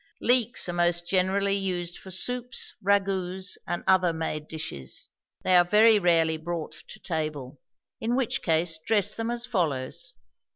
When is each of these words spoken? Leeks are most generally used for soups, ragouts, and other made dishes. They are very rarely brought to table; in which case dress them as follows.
Leeks 0.19 0.67
are 0.67 0.73
most 0.73 1.07
generally 1.07 1.55
used 1.55 1.95
for 1.95 2.09
soups, 2.09 2.73
ragouts, 2.83 3.55
and 3.67 3.83
other 3.85 4.11
made 4.11 4.47
dishes. 4.47 5.09
They 5.43 5.55
are 5.55 5.63
very 5.63 5.99
rarely 5.99 6.37
brought 6.37 6.71
to 6.87 6.99
table; 6.99 7.59
in 7.99 8.15
which 8.15 8.41
case 8.41 8.79
dress 8.83 9.13
them 9.13 9.29
as 9.29 9.45
follows. 9.45 10.13